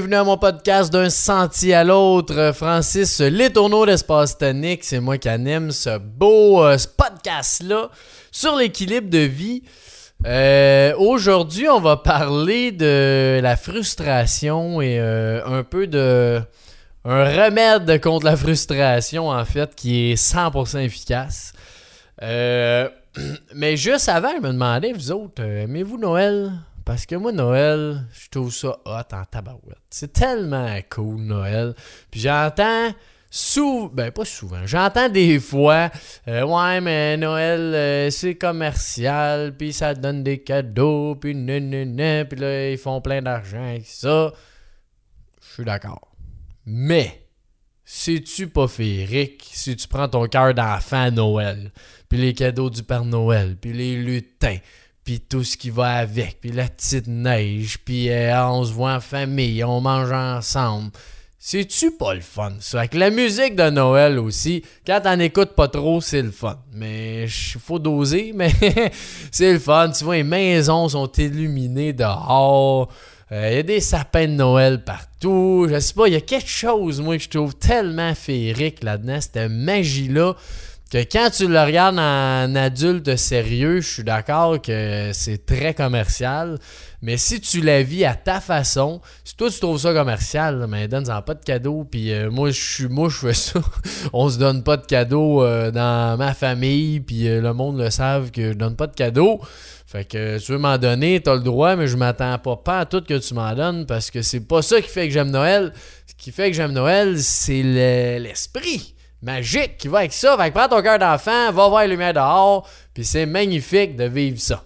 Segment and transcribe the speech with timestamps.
[0.00, 2.52] Bienvenue à mon podcast d'un sentier à l'autre.
[2.54, 7.90] Francis Les Tourneaux d'Espace Tonique, c'est moi qui anime ce beau euh, podcast-là
[8.32, 9.62] sur l'équilibre de vie.
[10.26, 16.40] Euh, Aujourd'hui, on va parler de la frustration et euh, un peu de
[17.04, 21.52] un remède contre la frustration en fait qui est 100% efficace.
[23.54, 26.52] Mais juste avant, je me demandais, vous autres, aimez-vous Noël?
[26.84, 29.78] Parce que moi, Noël, je trouve ça hot en tabarouette.
[29.90, 31.74] C'est tellement cool, Noël.
[32.10, 32.92] Puis j'entends
[33.30, 35.88] souvent, ben pas souvent, j'entends des fois,
[36.26, 42.40] euh, ouais, mais Noël, euh, c'est commercial, puis ça donne des cadeaux, puis nan, puis
[42.40, 44.32] là, ils font plein d'argent avec ça.
[45.40, 46.08] Je suis d'accord.
[46.66, 47.26] Mais,
[47.84, 51.70] c'est-tu pas féerique si tu prends ton cœur d'enfant à Noël,
[52.08, 54.58] puis les cadeaux du Père Noël, puis les lutins,
[55.10, 58.94] puis tout ce qui va avec, puis la petite neige, puis euh, on se voit
[58.94, 60.92] en famille, on mange ensemble.
[61.36, 62.78] C'est-tu pas le fun, ça?
[62.78, 66.60] Avec la musique de Noël aussi, quand t'en écoutes pas trop, c'est le fun.
[66.72, 68.52] Mais il faut doser, mais
[69.32, 69.90] c'est le fun.
[69.90, 72.88] Tu vois, les maisons sont illuminées dehors.
[73.32, 75.66] Il y a des sapins de Noël partout.
[75.68, 79.20] Je sais pas, il y a quelque chose, moi, que je trouve tellement féerique là-dedans,
[79.20, 80.36] cette magie-là
[80.90, 86.58] que quand tu le regardes en adulte sérieux, je suis d'accord que c'est très commercial.
[87.00, 90.88] Mais si tu la vis à ta façon, si toi tu trouves ça commercial, mais
[90.88, 91.86] donne-en pas de cadeaux.
[91.88, 93.60] Puis euh, moi, je suis moi, je fais ça.
[94.12, 96.98] On se donne pas de cadeaux euh, dans ma famille.
[96.98, 99.40] Puis euh, le monde le savent que je donne pas de cadeaux.
[99.86, 102.86] Fait que tu veux m'en donner, t'as le droit, mais je m'attends pas, pas à
[102.86, 105.72] tout que tu m'en donnes parce que c'est pas ça qui fait que j'aime Noël.
[106.06, 110.36] Ce qui fait que j'aime Noël, c'est l'esprit magique qui va avec ça.
[110.36, 114.04] Fait que prends ton cœur d'enfant, va voir les lumières dehors, puis c'est magnifique de
[114.04, 114.64] vivre ça.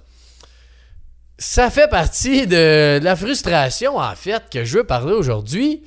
[1.38, 5.82] Ça fait partie de la frustration, en fait, que je veux parler aujourd'hui.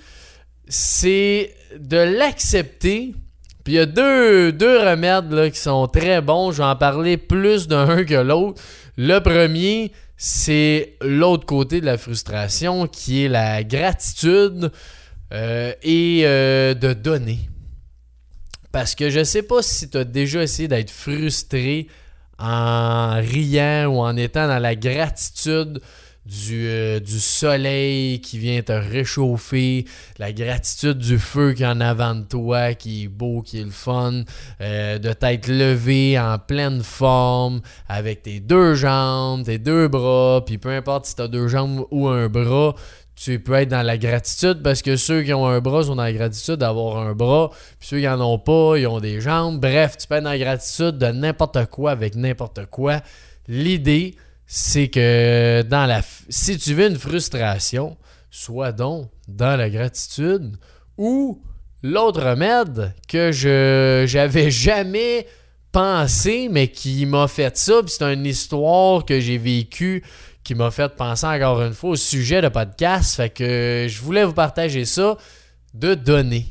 [0.67, 3.13] C'est de l'accepter.
[3.63, 6.51] Puis il y a deux, remèdes qui sont très bons.
[6.51, 8.61] Je vais en parler plus d'un que l'autre.
[8.97, 14.71] Le premier, c'est l'autre côté de la frustration, qui est la gratitude
[15.33, 17.39] euh, et euh, de donner.
[18.77, 21.87] Parce que je sais pas si tu as déjà essayé d'être frustré
[22.37, 25.81] en riant ou en étant dans la gratitude
[26.27, 29.85] du, euh, du, soleil qui vient te réchauffer,
[30.19, 33.63] la gratitude du feu qui est en avant de toi, qui est beau, qui est
[33.63, 34.25] le fun,
[34.61, 40.59] euh, de t'être levé en pleine forme avec tes deux jambes, tes deux bras, puis
[40.59, 42.75] peu importe si tu as deux jambes ou un bras,
[43.17, 46.03] tu peux être dans la gratitude parce que ceux qui ont un bras sont dans
[46.03, 49.59] la gratitude d'avoir un bras, puis ceux qui n'en ont pas, ils ont des jambes.
[49.59, 53.01] Bref, tu peux être dans la gratitude de n'importe quoi avec n'importe quoi.
[53.47, 57.97] L'idée, c'est que dans la si tu veux une frustration,
[58.29, 60.55] sois donc dans la gratitude
[60.97, 61.41] ou
[61.81, 65.25] l'autre remède que je j'avais jamais
[65.71, 70.03] pensé mais qui m'a fait ça, c'est une histoire que j'ai vécue
[70.47, 73.17] qui m'a fait penser encore une fois au sujet de podcast.
[73.17, 75.17] Fait que je voulais vous partager ça
[75.73, 76.45] de donner.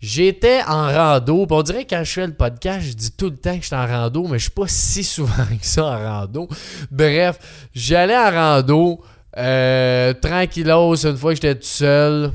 [0.00, 1.46] J'étais en rando.
[1.48, 3.66] On dirait que quand je fais le podcast, je dis tout le temps que je
[3.68, 6.48] suis en rando, mais je suis pas si souvent que ça en rando.
[6.90, 7.38] Bref,
[7.72, 9.00] j'allais en rando.
[9.36, 12.32] Euh, tranquillos, une fois que j'étais tout seul.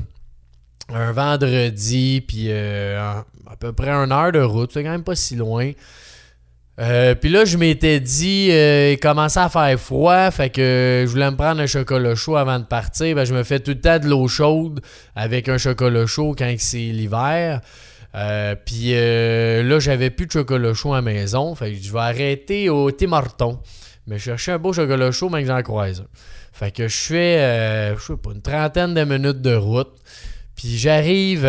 [0.88, 2.98] Un vendredi, puis euh,
[3.46, 4.70] à peu près une heure de route.
[4.72, 5.72] C'est quand même pas si loin.
[6.80, 11.10] Euh, puis là, je m'étais dit, euh, il commençait à faire froid, fait que je
[11.10, 13.14] voulais me prendre un chocolat chaud avant de partir.
[13.14, 14.80] Ben, je me fais tout le temps de l'eau chaude
[15.14, 17.60] avec un chocolat chaud quand c'est l'hiver.
[18.16, 22.00] Euh, puis là, j'avais plus de chocolat chaud à la maison, fait que je vais
[22.00, 23.60] arrêter au Tim Hortons.
[24.06, 26.04] Mais je cherchais un beau chocolat chaud, mais que j'en croise
[26.52, 29.92] Fait que je fais, je sais pas, une trentaine de minutes de route.
[30.56, 31.48] Puis j'arrive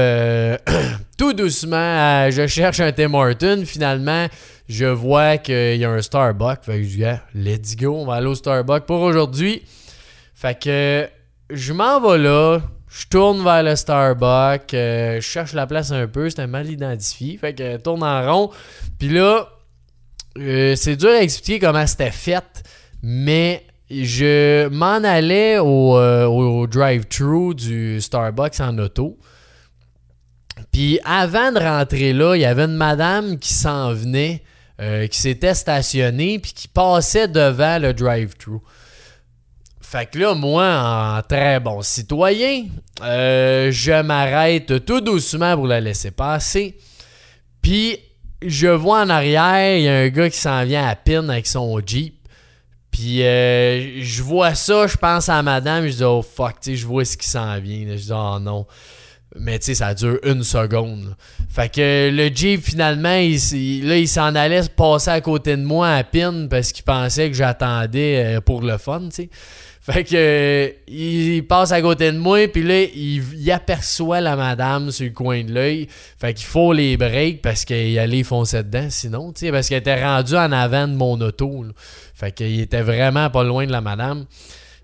[1.18, 3.64] tout doucement, je cherche un Tim Hortons.
[3.66, 4.28] Finalement,
[4.68, 6.64] je vois qu'il y a un Starbucks.
[6.64, 7.04] Fait que je dis,
[7.36, 9.64] let's go, on va aller au Starbucks pour aujourd'hui.
[10.34, 11.08] Fait que
[11.50, 12.60] je m'en vais là,
[12.90, 17.38] je tourne vers le Starbucks, euh, je cherche la place un peu, c'était mal identifié.
[17.38, 18.52] Fait que je tourne en rond.
[18.98, 19.50] Puis là,
[20.38, 22.64] euh, c'est dur à expliquer comment c'était fait,
[23.04, 29.18] mais je m'en allais au, euh, au drive-thru du Starbucks en auto.
[30.72, 34.42] Puis avant de rentrer là, il y avait une madame qui s'en venait
[34.82, 38.60] euh, qui s'était stationné puis qui passait devant le drive-thru.
[39.82, 42.66] Fait que là, moi, en très bon citoyen,
[43.02, 46.78] euh, je m'arrête tout doucement pour la laisser passer.
[47.62, 48.00] Puis,
[48.42, 51.48] je vois en arrière, il y a un gars qui s'en vient à pin avec
[51.48, 52.16] son Jeep.
[52.92, 56.76] Puis euh, je vois ça, je pense à madame, je dis oh fuck, tu sais,
[56.78, 57.86] je vois ce qui s'en vient.
[57.90, 58.66] Je dis oh non.
[59.38, 61.16] Mais tu sais, ça dure une seconde.
[61.50, 65.64] Fait que le Jeep, finalement, il, là, il s'en allait se passer à côté de
[65.64, 69.30] moi à pin parce qu'il pensait que j'attendais euh, pour le fun, tu sais.
[69.88, 75.06] Fait que il passe à côté de moi, puis là, il, aperçoit la madame sur
[75.06, 75.88] le coin de l'œil.
[76.20, 79.78] Fait qu'il faut les breaks parce qu'il allait foncer dedans, sinon, tu sais, parce qu'elle
[79.78, 81.66] était rendue en avant de mon auto.
[82.16, 84.26] Fait qu'il était vraiment pas loin de la madame.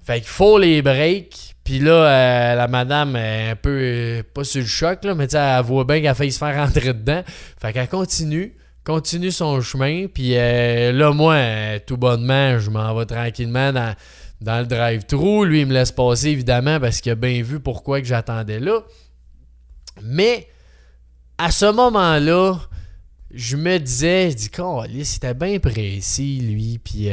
[0.04, 1.56] Fait qu'il faut les breaks.
[1.64, 5.32] Puis là, euh, la madame est un peu, euh, pas sur le choc, là, mais
[5.32, 7.22] elle voit bien qu'elle a failli se faire rentrer dedans.
[7.60, 10.08] Fait qu'elle continue continue son chemin.
[10.08, 13.96] Puis euh, là, moi, tout bonnement, je m'en vais tranquillement dans,
[14.42, 15.46] dans le drive-thru.
[15.46, 18.80] Lui, il me laisse passer, évidemment, parce qu'il a bien vu pourquoi que j'attendais là.
[20.02, 20.48] Mais
[21.38, 22.60] à ce moment-là,
[23.34, 24.50] je me disais, je dis,
[24.90, 27.10] il était bien précis, lui, puis,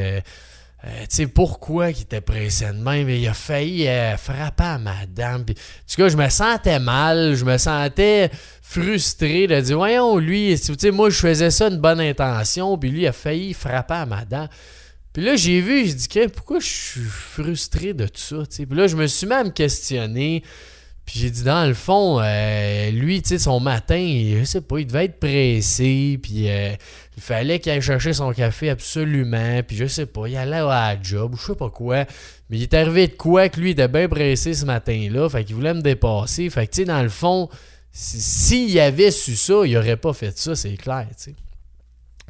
[0.88, 3.11] euh, tu sais, pourquoi il était pressé de même?
[3.11, 5.44] Il a failli euh, frapper à madame.
[5.44, 8.31] Puis, en tout cas, je me sentais mal, je me sentais
[8.62, 12.90] frustré de dire, voyons, lui, tu sais, moi, je faisais ça une bonne intention, puis
[12.90, 14.49] lui, il a failli frapper à madame.
[15.12, 18.37] Puis là, j'ai vu, j'ai dit, pourquoi je suis frustré de tout ça?
[18.49, 20.43] Puis là, je me suis même questionné.
[21.05, 23.99] Puis j'ai dit, dans le fond, euh, lui, tu sais, son matin,
[24.38, 26.19] je sais pas, il devait être pressé.
[26.23, 26.49] Puis
[27.18, 29.60] il fallait qu'il aille chercher son café absolument.
[29.66, 32.04] Puis je sais pas, il allait à la job ou je sais pas quoi.
[32.48, 35.28] Mais il est arrivé de quoi que lui, il était bien pressé ce matin-là.
[35.28, 36.48] Fait qu'il voulait me dépasser.
[36.48, 37.48] Fait que, tu sais, dans le fond,
[37.90, 41.34] s'il avait su ça, il aurait pas fait ça, c'est clair, tu sais.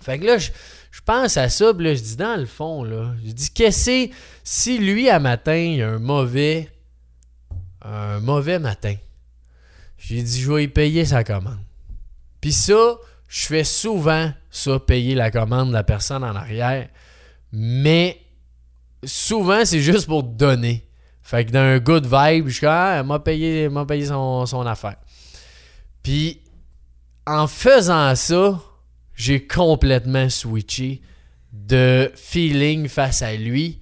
[0.01, 3.15] Fait que là, je pense à ça, puis là, je dis dans le fond, là,
[3.27, 4.09] je dis qu'est-ce
[4.43, 6.71] si lui à matin, il a un mauvais
[7.83, 8.95] un mauvais matin?
[9.99, 11.61] J'ai dit je vais y payer sa commande.
[12.41, 12.97] Puis ça,
[13.29, 16.89] je fais souvent ça payer la commande de la personne en arrière,
[17.53, 18.21] mais
[19.05, 20.89] souvent c'est juste pour donner.
[21.23, 24.97] Fait que d'un good vibe, je suis comme ah, elle m'a payé, payé son, affaire.
[26.03, 26.41] Puis
[27.27, 28.63] en faisant ça,
[29.15, 31.03] j'ai complètement switché
[31.53, 33.81] de feeling face à lui.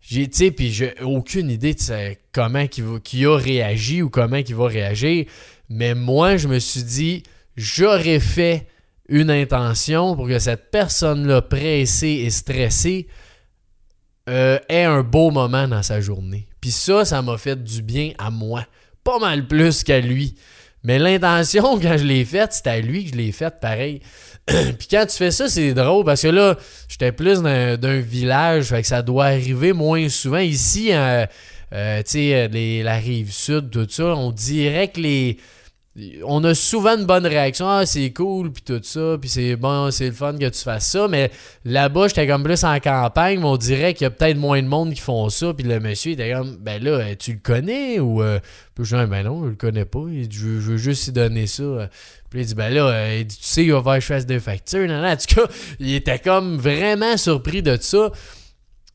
[0.00, 4.54] J'ai, tu sais, puis j'ai aucune idée de comment il, a réagi ou comment il
[4.56, 5.26] va réagir.
[5.68, 7.22] Mais moi, je me suis dit,
[7.56, 8.66] j'aurais fait
[9.10, 13.08] une intention pour que cette personne-là, pressée et stressée,
[14.28, 16.46] euh, ait un beau moment dans sa journée.
[16.60, 18.64] Puis ça, ça m'a fait du bien à moi.
[19.02, 20.36] Pas mal plus qu'à lui.
[20.84, 24.00] Mais l'intention, quand je l'ai faite, c'était à lui que je l'ai faite pareil.
[24.46, 26.56] Puis quand tu fais ça, c'est drôle parce que là,
[26.88, 30.38] j'étais plus d'un village, fait que ça doit arriver moins souvent.
[30.38, 31.26] Ici, euh,
[31.72, 35.38] euh, tu sais, la rive sud, tout ça, on dirait que les
[36.24, 37.68] on a souvent une bonne réaction.
[37.68, 40.90] Ah, c'est cool, puis tout ça, puis c'est bon, c'est le fun que tu fasses
[40.90, 41.08] ça.
[41.08, 41.30] Mais
[41.64, 44.68] là-bas, j'étais comme plus en campagne, mais on dirait qu'il y a peut-être moins de
[44.68, 45.52] monde qui font ça.
[45.54, 48.22] Puis le monsieur était comme, ben là, tu le connais ou.
[48.22, 48.38] Euh,
[48.74, 50.04] puis je dis, ben non, je le connais pas.
[50.30, 51.90] Je, veux juste lui donner ça.
[52.30, 54.06] Puis il dit, ben là, euh, il dit, tu sais, il va faire que je
[54.06, 54.90] fasse des factures.
[54.90, 58.10] En tout cas, il était comme vraiment surpris de ça.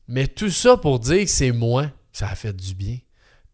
[0.08, 2.96] Mais tout ça pour dire que c'est moi, ça a fait du bien.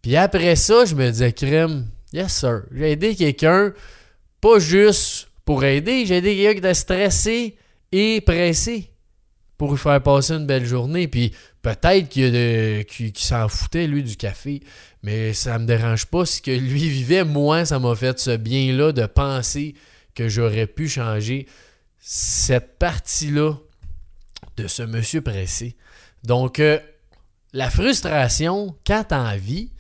[0.03, 2.63] Puis après ça, je me disais, crème Yes, sir.
[2.75, 3.73] J'ai aidé quelqu'un,
[4.41, 7.57] pas juste pour aider, j'ai aidé quelqu'un qui était stressé
[7.91, 8.91] et pressé
[9.57, 11.09] pour lui faire passer une belle journée.
[11.09, 14.61] Puis peut-être qu'il s'en foutait, lui, du café,
[15.03, 16.27] mais ça me dérange pas.
[16.27, 19.75] Si que lui vivait, moi, ça m'a fait ce bien-là de penser
[20.15, 21.47] que j'aurais pu changer
[21.99, 23.55] cette partie-là
[24.57, 25.77] de ce monsieur pressé.
[26.25, 26.79] Donc, euh,
[27.53, 29.71] la frustration, quand t'en vis,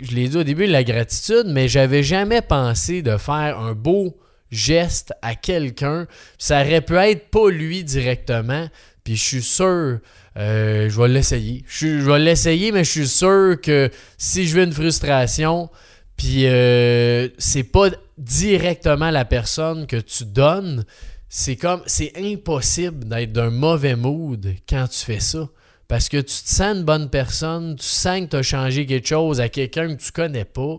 [0.00, 4.18] je l'ai dit au début, la gratitude, mais j'avais jamais pensé de faire un beau
[4.50, 6.06] geste à quelqu'un.
[6.38, 8.68] Ça aurait pu être pas lui directement,
[9.04, 9.98] puis je suis sûr,
[10.36, 11.64] euh, je vais l'essayer.
[11.68, 15.70] Je, vais l'essayer, mais je suis sûr que si je veux une frustration,
[16.16, 17.88] puis euh, c'est pas
[18.18, 20.84] directement la personne que tu donnes,
[21.28, 25.48] c'est comme, c'est impossible d'être d'un mauvais mood quand tu fais ça.
[25.90, 29.08] Parce que tu te sens une bonne personne, tu sens que tu as changé quelque
[29.08, 30.76] chose à quelqu'un que tu connais pas,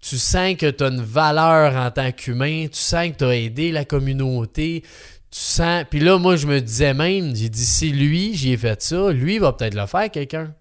[0.00, 3.36] tu sens que tu as une valeur en tant qu'humain, tu sens que tu as
[3.36, 4.84] aidé la communauté,
[5.30, 5.84] tu sens.
[5.90, 9.34] Puis là, moi, je me disais même, j'ai dit, si lui, j'ai fait ça, lui
[9.34, 10.54] il va peut-être le faire, quelqu'un.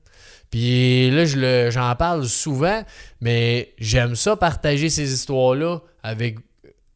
[0.51, 2.83] Puis là, je j'en parle souvent,
[3.21, 6.39] mais j'aime ça partager ces histoires-là avec,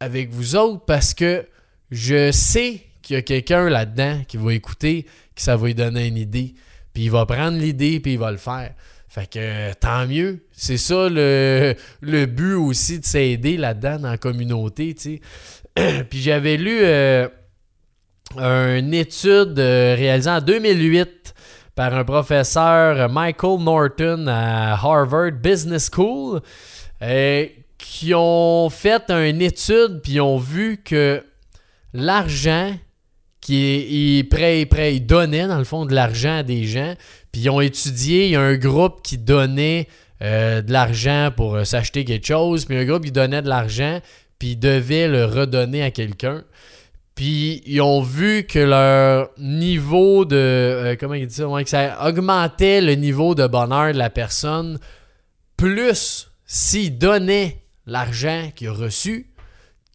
[0.02, 1.48] avec vous autres parce que
[1.90, 6.08] je sais qu'il y a quelqu'un là-dedans qui va écouter, que ça va lui donner
[6.08, 6.54] une idée.
[6.94, 8.74] Puis il va prendre l'idée, puis il va le faire.
[9.08, 10.46] Fait que tant mieux.
[10.52, 11.76] C'est ça le,
[12.26, 14.96] but aussi de s'aider là-dedans dans la communauté,
[16.10, 17.28] puis j'avais lu euh,
[18.38, 21.34] une étude euh, réalisée en 2008
[21.76, 26.42] par un professeur Michael Norton à Harvard Business School
[27.02, 27.46] euh,
[27.78, 31.24] qui ont fait une étude puis ont vu que
[31.94, 32.74] l'argent
[33.42, 36.94] qui est, prêt, prêt, dans le fond de l'argent à des gens,
[37.32, 39.88] puis ils ont étudié, il y a un groupe qui donnait
[40.22, 44.00] euh, de l'argent pour euh, s'acheter quelque chose, puis un groupe qui donnait de l'argent,
[44.38, 46.44] puis ils devaient le redonner à quelqu'un.
[47.16, 50.36] Puis ils ont vu que leur niveau de.
[50.36, 51.64] Euh, comment ils disent ça?
[51.64, 54.80] que ça augmentait le niveau de bonheur de la personne
[55.58, 59.31] plus s'il donnait l'argent qu'il a reçu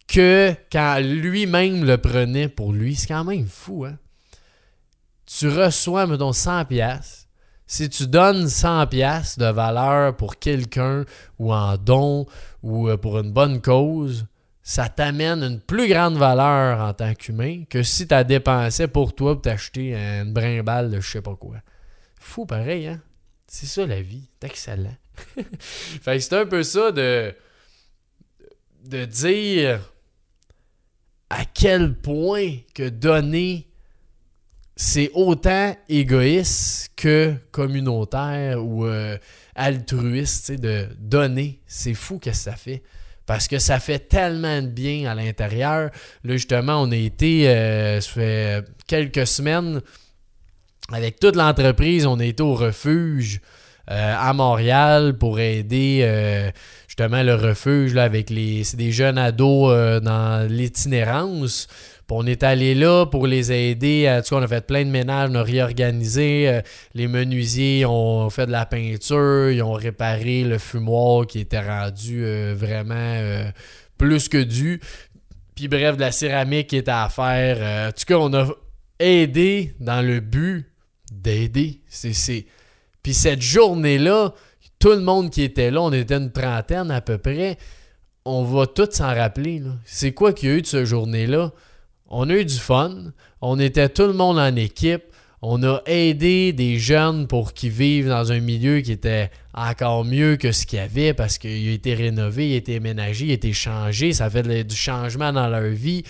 [0.07, 2.95] que quand lui-même le prenait pour lui.
[2.95, 3.97] C'est quand même fou, hein?
[5.25, 7.27] Tu reçois, mettons, 100 pièces.
[7.65, 11.03] Si tu donnes 100 pièces de valeur pour quelqu'un
[11.37, 12.25] ou en don
[12.63, 14.25] ou euh, pour une bonne cause,
[14.63, 19.13] ça t'amène une plus grande valeur en tant qu'humain que si tu as dépensé pour
[19.13, 21.57] toi pour t'acheter une brimballe de je sais pas quoi.
[22.17, 23.01] Fou pareil, hein?
[23.47, 24.29] C'est ça la vie.
[24.41, 24.95] C'est excellent.
[25.59, 27.35] fait que c'est un peu ça de,
[28.85, 29.81] de dire
[31.29, 33.67] à quel point que donner,
[34.75, 39.17] c'est autant égoïste que communautaire ou euh,
[39.55, 41.59] altruiste, de donner.
[41.65, 42.83] C'est fou que ça fait.
[43.25, 45.89] Parce que ça fait tellement de bien à l'intérieur.
[46.23, 49.81] Là, justement, on a été, euh, ça fait quelques semaines,
[50.93, 53.41] avec toute l'entreprise, on a été au refuge
[53.89, 56.51] euh, à Montréal pour aider
[56.97, 61.67] justement le refuge là, avec les des jeunes ados euh, dans l'itinérance.
[62.09, 64.19] on est allé là pour les aider.
[64.25, 66.49] Tu on a fait plein de ménages, on a réorganisé.
[66.49, 66.61] Euh,
[66.95, 72.25] les menuisiers ont fait de la peinture, ils ont réparé le fumoir qui était rendu
[72.25, 73.51] euh, vraiment
[73.99, 74.81] plus que dû.
[75.53, 77.89] Puis bref, de la céramique qui était à faire.
[77.89, 78.47] en tout cas, on a
[78.97, 80.65] aidé dans le but
[81.11, 81.81] d'aider.
[81.87, 82.45] C'est,
[83.03, 84.33] Puis cette journée-là,
[84.79, 87.57] tout le monde qui était là, on était une trentaine à peu près,
[88.25, 89.61] on va tous s'en rappeler.
[89.85, 91.51] C'est quoi qu'il y a eu de cette journée-là?
[92.09, 95.03] On a eu du fun, on était tout le monde en équipe,
[95.41, 100.35] on a aidé des jeunes pour qu'ils vivent dans un milieu qui était encore mieux
[100.35, 103.31] que ce qu'il y avait parce qu'il a été rénové, il a été aménagé, il
[103.31, 106.03] a été changé, ça fait du changement dans leur vie.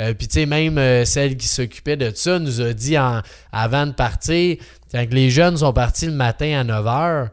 [0.00, 3.86] Euh, puis tu sais, même euh, celle qui s'occupait de ça nous a dit avant
[3.86, 4.56] de partir,
[4.92, 7.28] quand les jeunes sont partis le matin à 9 h,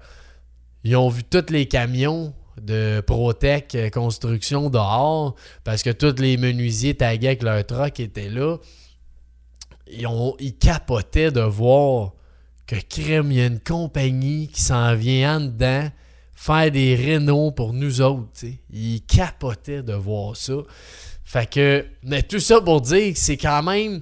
[0.83, 6.37] ils ont vu tous les camions de Protec euh, Construction dehors parce que tous les
[6.37, 8.57] menuisiers tagués avec leur truck étaient là.
[9.87, 12.13] Ils, ont, ils capotaient de voir
[12.67, 15.89] que crème, il y a une compagnie qui s'en vient en dedans
[16.41, 18.29] faire des rénaux pour nous autres.
[18.71, 20.53] Ils capotaient de voir ça.
[21.23, 24.01] Fait que, mais tout ça pour dire que c'est quand même.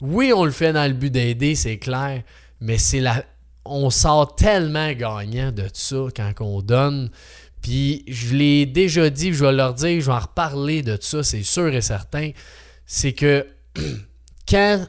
[0.00, 2.22] Oui, on le fait dans le but d'aider, c'est clair,
[2.60, 3.24] mais c'est la,
[3.64, 7.10] on sort tellement gagnant de ça quand on donne.
[7.62, 11.22] Puis je l'ai déjà dit, je vais leur dire, je vais en reparler de ça,
[11.22, 12.30] c'est sûr et certain.
[12.86, 13.46] C'est que
[14.48, 14.86] quand,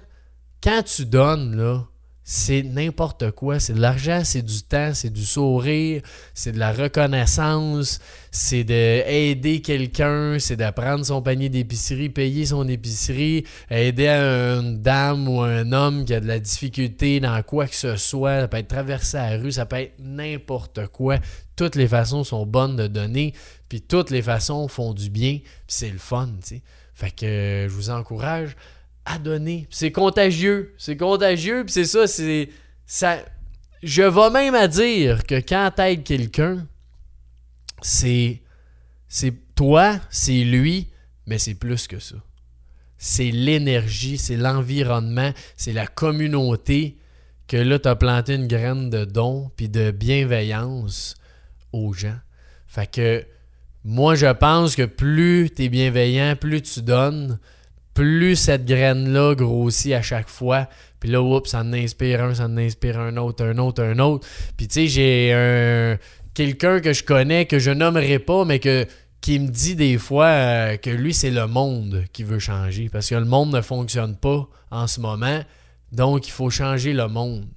[0.64, 1.86] quand tu donnes, là,
[2.34, 3.60] c'est n'importe quoi.
[3.60, 6.02] C'est de l'argent, c'est du temps, c'est du sourire,
[6.34, 8.00] c'est de la reconnaissance,
[8.32, 15.28] c'est d'aider quelqu'un, c'est de prendre son panier d'épicerie, payer son épicerie, aider une dame
[15.28, 18.40] ou un homme qui a de la difficulté dans quoi que ce soit.
[18.40, 21.18] Ça peut être traverser la rue, ça peut être n'importe quoi.
[21.58, 23.34] Toutes les façons sont bonnes de donner,
[23.68, 26.62] puis toutes les façons font du bien, puis c'est le fun, tu sais.
[26.94, 28.56] Fait que je vous encourage
[29.18, 29.68] donner.
[29.70, 30.74] C'est contagieux.
[30.78, 32.50] C'est contagieux, puis c'est ça, c'est.
[32.86, 33.20] Ça,
[33.84, 36.68] je vais même à dire que quand t'aides quelqu'un,
[37.82, 38.42] c'est.
[39.08, 40.88] C'est toi, c'est lui,
[41.26, 42.16] mais c'est plus que ça.
[42.98, 46.98] C'est l'énergie, c'est l'environnement, c'est la communauté
[47.48, 51.16] que là, tu planté une graine de don puis de bienveillance
[51.74, 52.18] aux gens.
[52.68, 53.26] Fait que
[53.84, 57.40] moi, je pense que plus tu es bienveillant, plus tu donnes,
[57.94, 60.68] plus cette graine-là grossit à chaque fois.
[61.00, 64.00] Puis là, oups, ça en inspire un, ça en inspire un autre, un autre, un
[64.00, 64.28] autre.
[64.56, 65.98] Puis tu sais, j'ai un
[66.34, 70.78] quelqu'un que je connais, que je nommerai pas, mais qui me dit des fois euh,
[70.78, 72.90] que lui, c'est le monde qui veut changer.
[72.90, 75.42] Parce que le monde ne fonctionne pas en ce moment.
[75.92, 77.48] Donc, il faut changer le monde.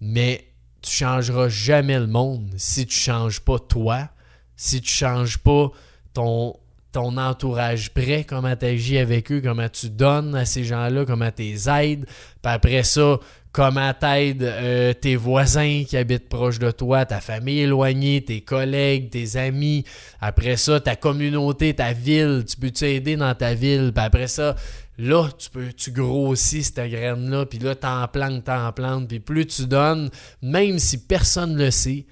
[0.00, 0.52] Mais
[0.82, 4.08] tu changeras jamais le monde si tu changes pas toi,
[4.56, 5.70] si tu changes pas
[6.14, 6.54] ton,
[6.92, 11.30] ton entourage près, comment tu agis avec eux, comment tu donnes à ces gens-là, comment
[11.30, 12.06] tu les aides.
[12.06, 13.18] Puis après ça,
[13.52, 19.10] comment t'aides euh, tes voisins qui habitent proche de toi, ta famille éloignée, tes collègues,
[19.10, 19.84] tes amis.
[20.20, 22.44] Après ça, ta communauté, ta ville.
[22.48, 23.92] Tu peux t'aider dans ta ville.
[23.94, 24.56] Puis après ça,
[24.98, 29.46] là, tu peux, tu grossis cette graine-là, puis là, t'en plantes, t'en plantes, puis plus
[29.46, 30.10] tu donnes,
[30.42, 32.06] même si personne ne le sait,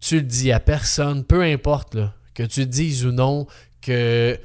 [0.00, 1.98] tu le dis à personne, peu importe,
[2.34, 3.46] que tu dises ou non
[3.80, 4.38] que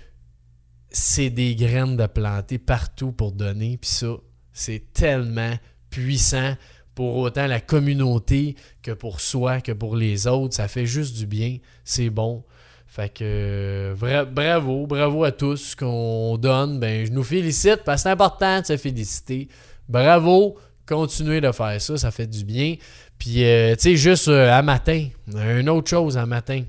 [0.89, 4.15] c'est des graines de planter partout pour donner, puis ça,
[4.53, 5.55] c'est tellement
[5.89, 6.55] puissant
[6.95, 10.55] pour autant la communauté que pour soi, que pour les autres.
[10.55, 12.43] Ça fait juste du bien, c'est bon.
[12.87, 13.93] Fait que
[14.31, 16.79] bravo, bravo à tous qu'on donne.
[16.79, 19.49] Ben, je nous félicite parce que c'est important de se féliciter.
[19.89, 22.75] Bravo, continuez de faire ça, ça fait du bien.
[23.17, 26.63] Puis, euh, tu sais, juste euh, à matin, une autre chose à matin.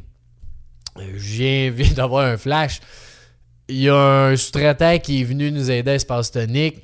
[0.98, 2.80] Euh, je viens d'avoir un flash.
[3.68, 6.82] Il y a un sous-traitant qui est venu nous aider à Espace Tonique,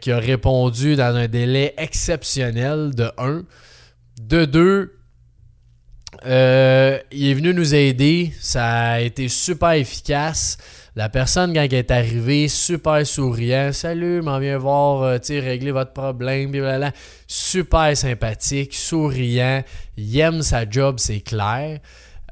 [0.00, 3.44] qui a répondu dans un délai exceptionnel de 1.
[4.20, 4.96] De 2,
[6.24, 8.32] euh, il est venu nous aider.
[8.40, 10.56] Ça a été super efficace.
[10.94, 13.70] La personne, quand elle est arrivée, super souriant.
[13.72, 16.52] Salut, m'en viens voir, euh, tu régler votre problème.
[17.26, 19.62] Super sympathique, souriant.
[19.96, 21.80] Il aime sa job, c'est clair.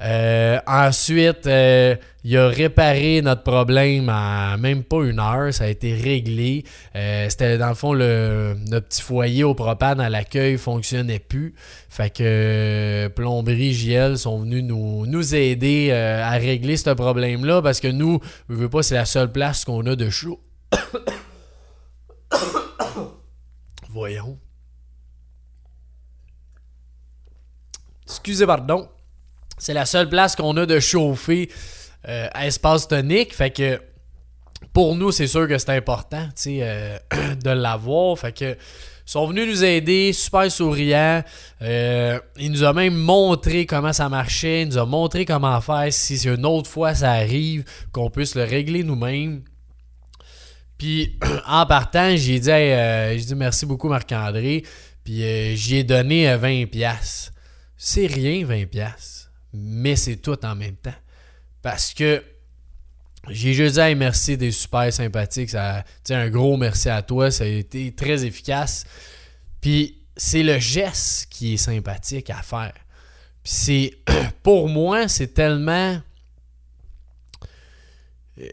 [0.00, 5.52] Euh, ensuite, euh, il a réparé notre problème en même pas une heure.
[5.52, 6.64] Ça a été réglé.
[6.96, 11.54] Euh, c'était dans le fond le, notre petit foyer au propane à l'accueil fonctionnait plus.
[11.88, 17.88] Fait que plomberie JL sont venus nous, nous aider à régler ce problème-là parce que
[17.88, 20.40] nous, je veux pas, c'est la seule place qu'on a de chaud.
[23.90, 24.38] Voyons.
[28.06, 28.88] Excusez, pardon.
[29.58, 31.49] C'est la seule place qu'on a de chauffer
[32.08, 33.34] euh, à espace tonique.
[33.34, 33.80] Fait que
[34.73, 36.99] pour nous, c'est sûr que c'est important euh,
[37.42, 38.18] de l'avoir.
[38.18, 38.56] Fait que
[39.06, 41.23] sont venus nous aider, super souriants.
[41.62, 44.62] Euh, il nous a même montré comment ça marchait.
[44.62, 48.44] Il nous a montré comment faire si une autre fois ça arrive, qu'on puisse le
[48.44, 49.42] régler nous-mêmes.
[50.76, 54.64] Puis en partant, j'ai dit, j'ai dit merci beaucoup Marc-André.
[55.05, 57.31] Puis j'y ai donné 20$.
[57.76, 59.23] C'est rien, 20$
[59.54, 60.94] mais c'est tout en même temps.
[61.62, 62.22] Parce que
[63.28, 65.50] j'ai juste dit merci des super sympathiques.
[65.50, 67.30] Ça, un gros merci à toi.
[67.30, 68.84] Ça a été très efficace.
[69.60, 72.74] Puis c'est le geste qui est sympathique à faire.
[73.42, 73.94] Puis
[74.42, 75.98] pour moi, c'est tellement.
[78.40, 78.46] Euh,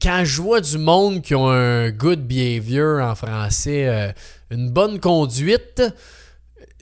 [0.00, 4.12] quand je vois du monde qui ont un good behavior en français, euh,
[4.50, 5.82] une bonne conduite,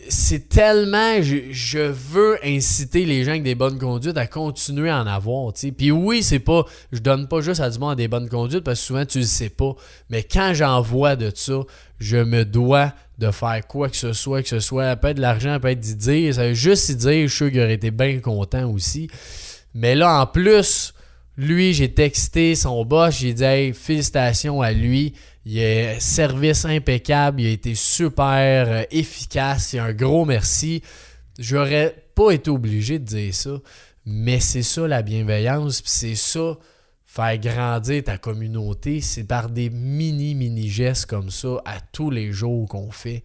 [0.09, 1.23] c'est tellement.
[1.23, 5.53] Je, veux inciter les gens avec des bonnes conduites à continuer à en avoir.
[5.53, 6.65] Puis oui, c'est pas.
[6.93, 9.25] Je donne pas juste à du monde des bonnes conduites parce que souvent tu le
[9.25, 9.75] sais pas.
[10.11, 11.61] Mais quand j'en vois de ça,
[11.99, 15.23] je me dois de faire quoi que ce soit, que ce soit, peut être de
[15.23, 16.33] l'argent, peut être d'y.
[16.33, 19.09] Ça veut juste y dire, je suis sûr qu'il aurait été bien content aussi.
[19.75, 20.95] Mais là, en plus,
[21.37, 25.15] lui, j'ai texté son boss, j'ai dit hey, félicitations à lui.
[25.47, 29.75] Il a service impeccable, il a été super euh, efficace.
[29.75, 30.83] Et un gros merci.
[31.39, 33.61] J'aurais pas été obligé de dire ça,
[34.07, 36.57] mais c'est ça la bienveillance, c'est ça
[37.05, 42.33] faire grandir ta communauté, c'est par des mini mini gestes comme ça à tous les
[42.33, 43.23] jours qu'on fait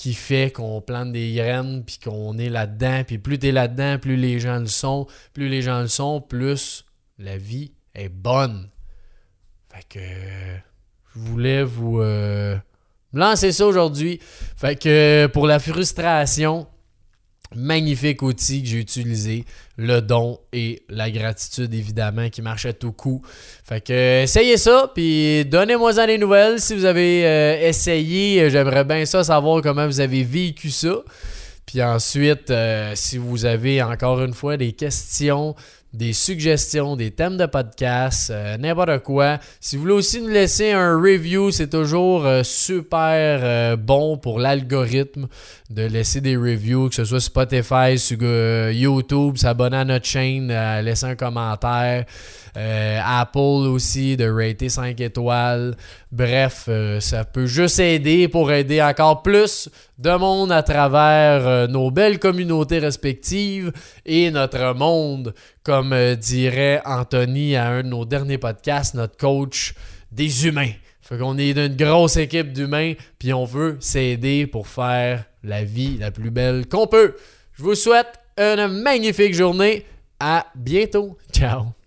[0.00, 3.98] qui fait qu'on plante des graines puis qu'on est là-dedans, puis plus tu es là-dedans,
[3.98, 6.86] plus les gens le sont, plus les gens le sont, plus
[7.18, 8.70] la vie est bonne.
[9.68, 10.00] Fait que
[11.14, 12.56] je voulais vous euh,
[13.12, 14.20] lancer ça aujourd'hui.
[14.56, 16.66] Fait que pour la frustration,
[17.54, 19.44] magnifique outil que j'ai utilisé,
[19.76, 23.22] le don et la gratitude évidemment qui marche à tout coup.
[23.64, 29.04] Fait que essayez ça puis donnez-moi des nouvelles si vous avez euh, essayé, j'aimerais bien
[29.04, 30.94] ça savoir comment vous avez vécu ça.
[31.66, 35.56] Puis ensuite euh, si vous avez encore une fois des questions
[35.92, 39.38] des suggestions, des thèmes de podcast, euh, n'importe quoi.
[39.58, 44.38] Si vous voulez aussi nous laisser un review, c'est toujours euh, super euh, bon pour
[44.38, 45.26] l'algorithme
[45.68, 48.18] de laisser des reviews, que ce soit Spotify, sur
[48.70, 52.04] YouTube, s'abonner à notre chaîne, laisser un commentaire.
[52.56, 55.76] Apple aussi, de rater 5 étoiles.
[56.10, 56.68] Bref,
[57.00, 62.78] ça peut juste aider pour aider encore plus de monde à travers nos belles communautés
[62.78, 63.72] respectives
[64.04, 69.74] et notre monde comme euh, dirait Anthony à un de nos derniers podcasts, notre coach
[70.10, 70.72] des humains.
[71.00, 75.98] Fait qu'on est d'une grosse équipe d'humains, puis on veut s'aider pour faire la vie
[75.98, 77.14] la plus belle qu'on peut.
[77.54, 79.84] Je vous souhaite une magnifique journée.
[80.22, 81.16] À bientôt.
[81.32, 81.79] Ciao.